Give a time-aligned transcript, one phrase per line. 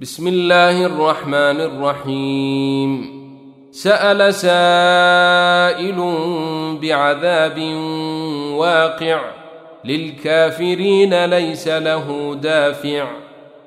[0.00, 3.18] بسم الله الرحمن الرحيم.
[3.70, 6.14] سأل سائل
[6.82, 7.58] بعذاب
[8.54, 9.20] واقع
[9.84, 13.08] للكافرين ليس له دافع.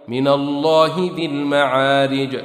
[0.07, 2.39] من الله ذي المعارج.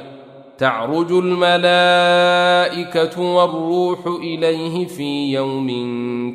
[0.57, 5.67] تعرج الملائكة والروح إليه في يوم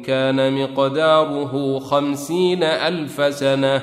[0.07, 3.83] كان مقداره خمسين ألف سنة.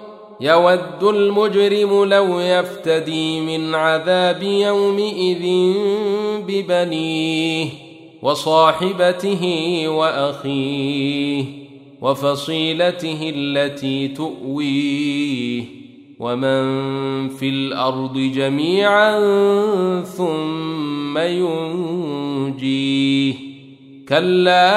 [0.41, 5.73] يود المجرم لو يفتدي من عذاب يومئذ
[6.47, 7.67] ببنيه
[8.21, 11.45] وصاحبته وأخيه
[12.01, 15.63] وفصيلته التي تؤويه
[16.19, 19.19] ومن في الأرض جميعا
[20.03, 22.71] ثم ينجيه
[24.09, 24.67] كلا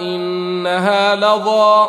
[0.00, 1.88] إنها لظى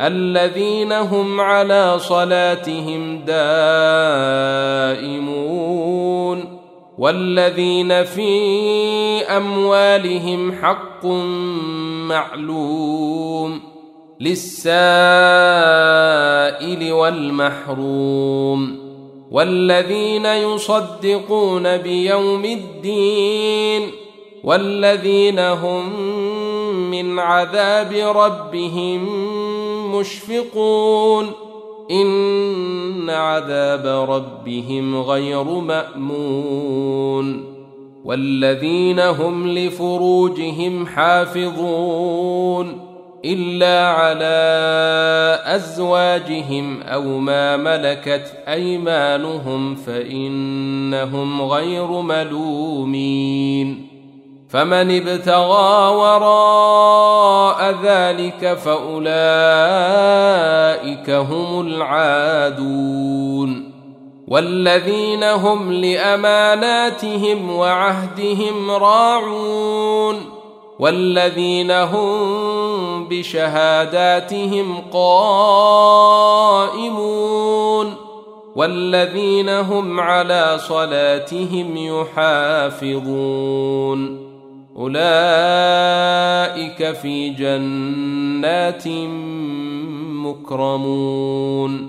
[0.00, 3.80] الذين هم على صلاتهم دائمون
[6.98, 11.06] والذين في أموالهم حق
[12.06, 13.60] معلوم
[14.20, 14.72] للسائل
[16.92, 18.90] والمحروم
[19.30, 23.90] والذين يصدقون بيوم الدين
[24.44, 26.00] والذين هم
[26.90, 29.30] من عذاب ربهم
[29.98, 31.26] مشفقون
[31.90, 37.44] إن عذاب ربهم غير مأمون.
[38.04, 42.80] والذين هم لفروجهم حافظون.
[43.24, 44.30] إلا على
[45.44, 53.89] أزواجهم أو ما ملكت أيمانهم فإنهم غير ملومين.
[54.50, 59.10] فمن ابتغى وراء ذلك فأولئك
[61.10, 63.20] هم العادون
[64.28, 70.16] والذين هم لأماناتهم وعهدهم راعون
[70.78, 76.10] والذين هم بشهاداتهم قائمون
[78.56, 83.10] والذين هم على صلاتهم يحافظون
[84.80, 85.00] أولئك
[86.92, 88.88] في جنات
[90.26, 91.88] مكرمون.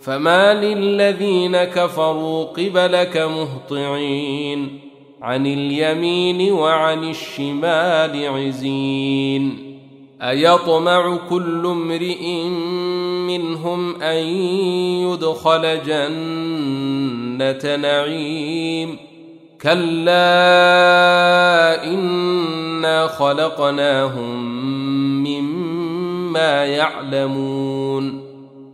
[0.00, 4.80] فما للذين كفروا قبلك مهطعين.
[5.22, 9.72] عن اليمين وعن الشمال عزين.
[10.22, 12.44] أيطمع كل امرئ
[13.26, 14.26] منهم أن
[15.06, 19.11] يدخل جنة نعيم؟
[19.62, 20.24] كلا
[21.84, 24.36] انا خلقناهم
[25.24, 28.22] مما يعلمون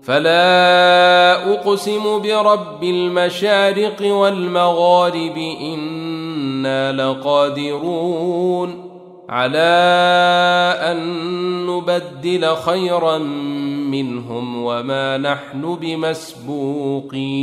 [0.03, 8.89] فلا اقسم برب المشارق والمغارب أنا لقادرون
[9.29, 9.59] على
[10.81, 11.27] ان
[11.67, 13.19] نبدل خيرا
[13.89, 17.39] منهم وما نحن بمسبوقين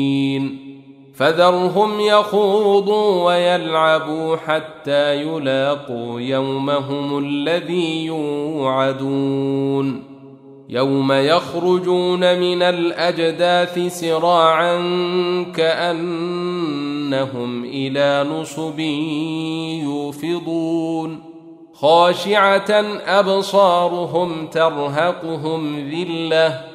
[1.15, 10.03] فذرهم يخوضوا ويلعبوا حتى يلاقوا يومهم الذي يوعدون.
[10.69, 14.75] يوم يخرجون من الأجداث سراعا
[15.56, 16.75] كأنهم
[17.65, 18.79] إلى نصب
[19.83, 21.35] يوفضون.
[21.73, 22.71] خاشعة
[23.06, 26.75] أبصارهم ترهقهم ذلة